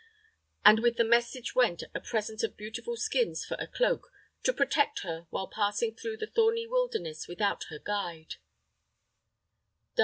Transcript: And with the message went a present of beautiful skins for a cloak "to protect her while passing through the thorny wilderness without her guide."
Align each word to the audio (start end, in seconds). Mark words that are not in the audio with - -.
And 0.65 0.79
with 0.79 0.97
the 0.97 1.03
message 1.03 1.53
went 1.53 1.83
a 1.93 1.99
present 1.99 2.41
of 2.41 2.57
beautiful 2.57 2.97
skins 2.97 3.45
for 3.45 3.53
a 3.59 3.67
cloak 3.67 4.09
"to 4.41 4.51
protect 4.51 5.01
her 5.01 5.27
while 5.29 5.45
passing 5.47 5.95
through 5.95 6.17
the 6.17 6.25
thorny 6.25 6.65
wilderness 6.65 7.27
without 7.27 7.65
her 7.65 7.77
guide." 7.77 8.37